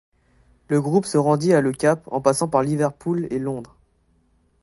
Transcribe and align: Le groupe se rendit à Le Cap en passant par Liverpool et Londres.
Le 0.69 0.81
groupe 0.81 1.05
se 1.05 1.19
rendit 1.19 1.53
à 1.53 1.61
Le 1.61 1.71
Cap 1.73 2.01
en 2.11 2.21
passant 2.21 2.47
par 2.47 2.63
Liverpool 2.63 3.27
et 3.29 3.37
Londres. 3.37 3.75